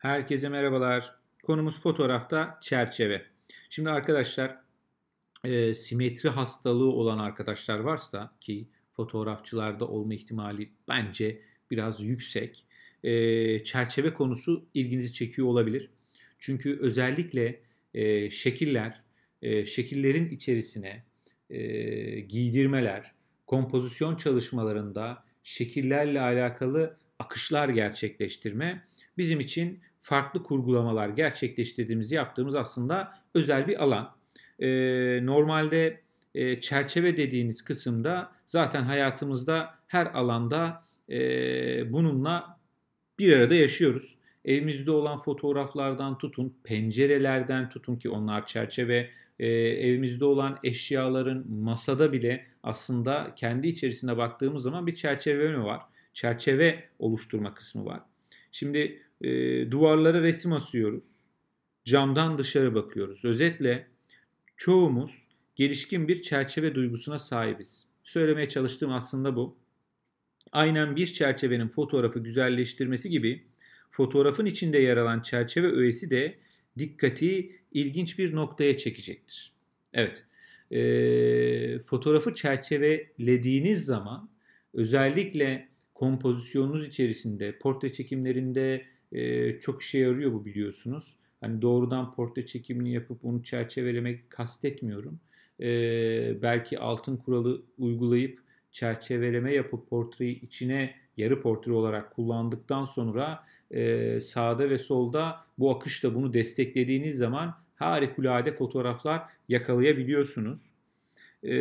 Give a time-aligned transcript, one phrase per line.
[0.00, 1.14] Herkese merhabalar.
[1.42, 3.22] Konumuz fotoğrafta çerçeve.
[3.70, 4.56] Şimdi arkadaşlar
[5.44, 12.64] e, simetri hastalığı olan arkadaşlar varsa ki fotoğrafçılarda olma ihtimali bence biraz yüksek.
[13.04, 15.90] E, çerçeve konusu ilginizi çekiyor olabilir.
[16.38, 17.60] Çünkü özellikle
[17.94, 19.02] e, şekiller,
[19.42, 21.04] e, şekillerin içerisine
[21.50, 21.60] e,
[22.20, 23.12] giydirmeler,
[23.46, 28.84] kompozisyon çalışmalarında şekillerle alakalı akışlar gerçekleştirme
[29.18, 34.14] bizim için farklı kurgulamalar gerçekleştirdiğimiz, yaptığımız aslında özel bir alan.
[34.58, 34.68] E,
[35.26, 36.00] normalde
[36.34, 42.58] e, çerçeve dediğiniz kısımda zaten hayatımızda her alanda e, bununla
[43.18, 44.16] bir arada yaşıyoruz.
[44.44, 52.46] Evimizde olan fotoğraflardan tutun, pencerelerden tutun ki onlar çerçeve, e, evimizde olan eşyaların masada bile
[52.62, 55.80] aslında kendi içerisinde baktığımız zaman bir çerçeve mi var?
[56.14, 58.00] Çerçeve oluşturma kısmı var.
[58.52, 59.30] Şimdi e,
[59.70, 61.04] duvarlara resim asıyoruz.
[61.84, 63.24] Camdan dışarı bakıyoruz.
[63.24, 63.86] Özetle
[64.56, 67.86] çoğumuz gelişkin bir çerçeve duygusuna sahibiz.
[68.04, 69.56] Söylemeye çalıştığım aslında bu.
[70.52, 73.44] Aynen bir çerçevenin fotoğrafı güzelleştirmesi gibi
[73.90, 76.38] fotoğrafın içinde yer alan çerçeve öğesi de
[76.78, 79.52] dikkati ilginç bir noktaya çekecektir.
[79.92, 80.24] Evet,
[80.70, 84.30] e, fotoğrafı çerçevelediğiniz zaman
[84.74, 91.16] özellikle kompozisyonunuz içerisinde, portre çekimlerinde e, çok işe yarıyor bu biliyorsunuz.
[91.40, 95.20] Hani doğrudan portre çekimini yapıp onu çerçevelemek kastetmiyorum.
[95.60, 95.68] E,
[96.42, 104.70] belki altın kuralı uygulayıp çerçeveleme yapıp portreyi içine yarı portre olarak kullandıktan sonra e, sağda
[104.70, 110.70] ve solda bu akışla bunu desteklediğiniz zaman harikulade fotoğraflar yakalayabiliyorsunuz.
[111.44, 111.52] E,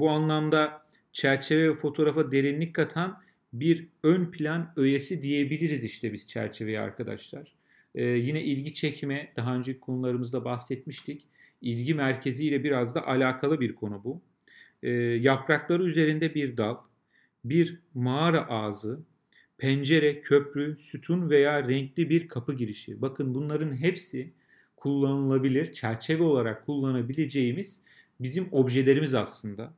[0.00, 6.80] bu anlamda çerçeve ve fotoğrafa derinlik katan bir ön plan öğesi diyebiliriz işte biz çerçeveye
[6.80, 7.52] arkadaşlar.
[7.94, 11.26] Ee, yine ilgi çekme, daha önceki konularımızda bahsetmiştik.
[11.62, 14.22] İlgi merkeziyle biraz da alakalı bir konu bu.
[14.82, 16.76] Ee, yaprakları üzerinde bir dal,
[17.44, 19.00] bir mağara ağzı,
[19.58, 23.02] pencere, köprü, sütun veya renkli bir kapı girişi.
[23.02, 24.32] Bakın bunların hepsi
[24.76, 27.82] kullanılabilir, çerçeve olarak kullanabileceğimiz
[28.20, 29.74] bizim objelerimiz aslında.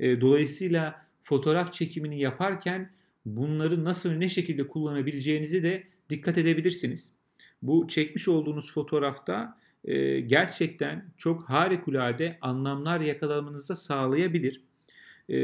[0.00, 2.90] Ee, dolayısıyla fotoğraf çekimini yaparken
[3.26, 7.12] bunları nasıl ne şekilde kullanabileceğinizi de dikkat edebilirsiniz.
[7.62, 14.62] Bu çekmiş olduğunuz fotoğrafta e, gerçekten çok harikulade anlamlar yakalamanızı sağlayabilir.
[15.28, 15.38] E,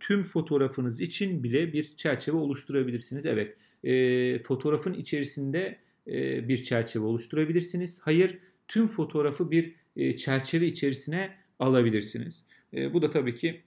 [0.00, 3.26] tüm fotoğrafınız için bile bir çerçeve oluşturabilirsiniz.
[3.26, 8.00] Evet, e, fotoğrafın içerisinde e, bir çerçeve oluşturabilirsiniz.
[8.02, 8.38] Hayır,
[8.68, 12.44] tüm fotoğrafı bir e, çerçeve içerisine alabilirsiniz.
[12.74, 13.60] E, bu da tabii ki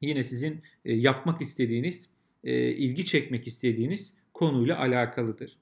[0.00, 2.08] yine sizin e, yapmak istediğiniz
[2.44, 5.56] e, ilgi çekmek istediğiniz konuyla alakalıdır.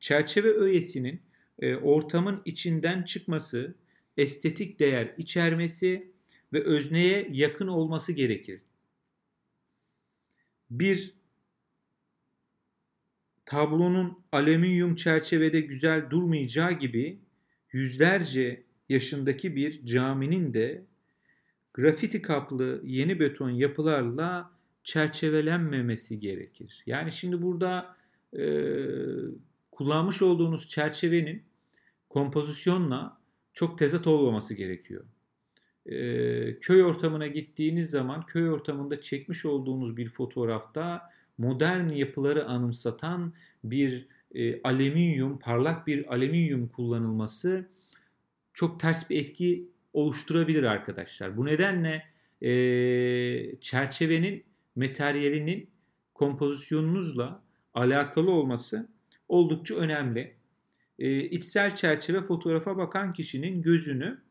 [0.00, 1.20] Çerçeve öğesinin
[1.58, 3.74] e, ortamın içinden çıkması,
[4.16, 6.10] estetik değer içermesi
[6.52, 8.60] ve özneye yakın olması gerekir.
[10.70, 11.14] Bir
[13.46, 17.18] tablonun alüminyum çerçevede güzel durmayacağı gibi
[17.72, 20.84] yüzlerce yaşındaki bir caminin de
[21.74, 26.82] grafiti kaplı yeni beton yapılarla çerçevelenmemesi gerekir.
[26.86, 27.96] Yani şimdi burada
[28.38, 28.44] e,
[29.70, 31.42] kullanmış olduğunuz çerçevenin
[32.08, 33.20] kompozisyonla
[33.52, 35.04] çok tezat olmaması gerekiyor.
[35.86, 44.08] E, köy ortamına gittiğiniz zaman köy ortamında çekmiş olduğunuz bir fotoğrafta modern yapıları anımsatan bir
[44.34, 47.68] e, alüminyum, parlak bir alüminyum kullanılması
[48.52, 51.36] çok ters bir etki oluşturabilir arkadaşlar.
[51.36, 52.02] Bu nedenle
[52.42, 52.50] e,
[53.60, 54.44] çerçevenin
[54.76, 55.70] materyalinin
[56.14, 57.42] kompozisyonunuzla
[57.74, 58.88] alakalı olması
[59.28, 60.36] oldukça önemli.
[60.98, 64.22] E, içsel çerçeve fotoğrafa bakan kişinin gözünü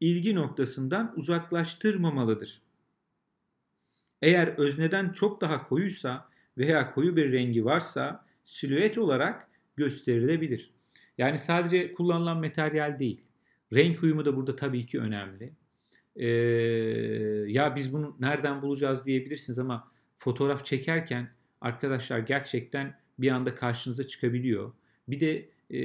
[0.00, 2.62] ilgi noktasından uzaklaştırmamalıdır.
[4.22, 10.70] Eğer özneden çok daha koyuysa veya koyu bir rengi varsa silüet olarak gösterilebilir.
[11.18, 13.20] Yani sadece kullanılan materyal değil.
[13.72, 15.52] Renk uyumu da burada tabii ki önemli
[16.16, 16.26] e,
[17.56, 21.30] ya biz bunu nereden bulacağız diyebilirsiniz ama fotoğraf çekerken
[21.60, 24.72] arkadaşlar gerçekten bir anda karşınıza çıkabiliyor.
[25.08, 25.80] Bir de e,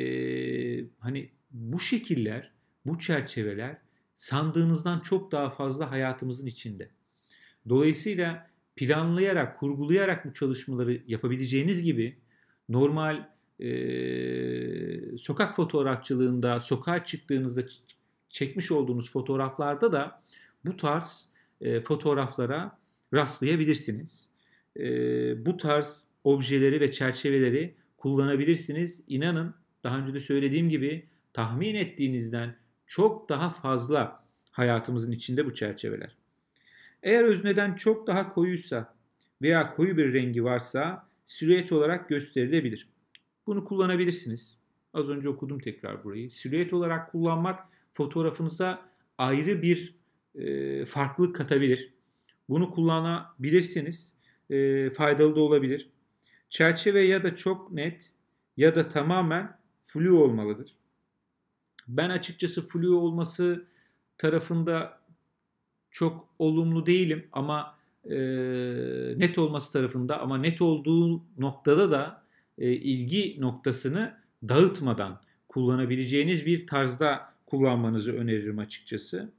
[0.99, 2.51] hani bu şekiller,
[2.85, 3.77] bu çerçeveler
[4.15, 6.89] sandığınızdan çok daha fazla hayatımızın içinde.
[7.69, 12.17] Dolayısıyla planlayarak, kurgulayarak bu çalışmaları yapabileceğiniz gibi
[12.69, 13.29] normal
[13.59, 17.61] e, sokak fotoğrafçılığında, sokağa çıktığınızda
[18.29, 20.21] çekmiş olduğunuz fotoğraflarda da
[20.65, 21.30] bu tarz
[21.61, 22.79] e, fotoğraflara
[23.13, 24.29] rastlayabilirsiniz.
[24.79, 24.85] E,
[25.45, 29.03] bu tarz objeleri ve çerçeveleri kullanabilirsiniz.
[29.07, 32.55] İnanın daha önce de söylediğim gibi tahmin ettiğinizden
[32.87, 36.17] çok daha fazla hayatımızın içinde bu çerçeveler.
[37.03, 38.95] Eğer özneden çok daha koyuysa
[39.41, 42.89] veya koyu bir rengi varsa silüet olarak gösterilebilir.
[43.47, 44.57] Bunu kullanabilirsiniz.
[44.93, 46.31] Az önce okudum tekrar burayı.
[46.31, 47.59] Silüet olarak kullanmak
[47.93, 50.00] fotoğrafınıza ayrı bir
[50.35, 51.93] e, farklılık katabilir.
[52.49, 54.13] Bunu kullanabilirsiniz.
[54.49, 55.89] E, faydalı da olabilir.
[56.49, 58.13] Çerçeve ya da çok net
[58.57, 60.75] ya da tamamen flu olmalıdır.
[61.87, 63.65] Ben açıkçası flu olması
[64.17, 65.01] tarafında
[65.91, 67.75] çok olumlu değilim ama
[68.05, 68.15] e,
[69.17, 72.23] net olması tarafında ama net olduğu noktada da
[72.57, 74.17] e, ilgi noktasını
[74.49, 79.31] dağıtmadan kullanabileceğiniz bir tarzda kullanmanızı öneririm açıkçası.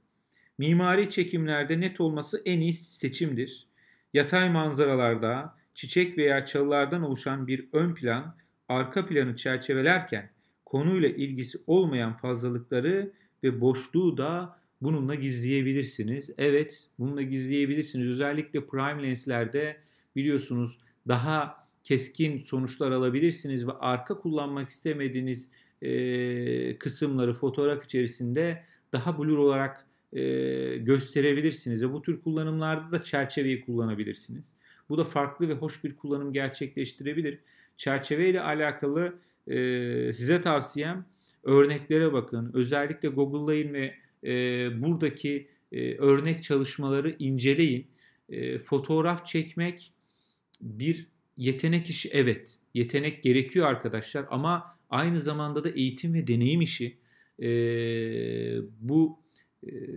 [0.58, 3.66] Mimari çekimlerde net olması en iyi seçimdir.
[4.14, 8.36] Yatay manzaralarda çiçek veya çalılardan oluşan bir ön plan
[8.68, 10.30] arka planı çerçevelerken
[10.66, 13.12] konuyla ilgisi olmayan fazlalıkları
[13.42, 16.30] ve boşluğu da bununla gizleyebilirsiniz.
[16.38, 18.08] Evet, bununla gizleyebilirsiniz.
[18.08, 19.76] Özellikle prime lenslerde
[20.16, 20.78] biliyorsunuz
[21.08, 25.50] daha keskin sonuçlar alabilirsiniz ve arka kullanmak istemediğiniz
[25.82, 30.22] e, kısımları fotoğraf içerisinde daha blur olarak e,
[30.76, 34.52] gösterebilirsiniz ve bu tür kullanımlarda da çerçeveyi kullanabilirsiniz.
[34.88, 37.38] Bu da farklı ve hoş bir kullanım gerçekleştirebilir.
[37.76, 39.56] Çerçeve ile alakalı e,
[40.12, 41.06] size tavsiyem
[41.42, 42.50] örneklere bakın.
[42.54, 43.94] Özellikle Google'layın ve
[44.24, 44.32] e,
[44.82, 47.86] buradaki e, örnek çalışmaları inceleyin.
[48.28, 49.92] E, fotoğraf çekmek
[50.60, 51.06] bir
[51.36, 52.58] yetenek işi evet.
[52.74, 56.98] Yetenek gerekiyor arkadaşlar ama aynı zamanda da eğitim ve deneyim işi.
[57.42, 57.48] E,
[58.80, 59.21] bu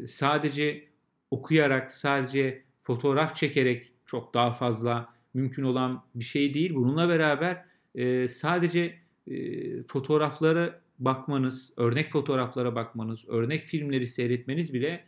[0.07, 0.88] sadece
[1.31, 6.75] okuyarak, sadece fotoğraf çekerek çok daha fazla mümkün olan bir şey değil.
[6.75, 7.65] Bununla beraber
[8.27, 9.00] sadece
[9.88, 15.06] fotoğraflara bakmanız, örnek fotoğraflara bakmanız, örnek filmleri seyretmeniz bile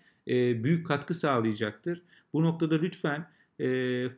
[0.63, 2.03] büyük katkı sağlayacaktır.
[2.33, 3.29] Bu noktada lütfen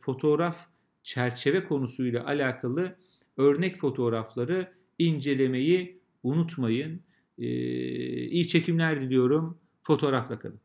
[0.00, 0.66] fotoğraf
[1.02, 2.96] çerçeve konusuyla alakalı
[3.36, 7.00] örnek fotoğrafları incelemeyi unutmayın.
[7.38, 9.58] İyi çekimler diliyorum.
[9.82, 10.60] Fotoğrafla kalın.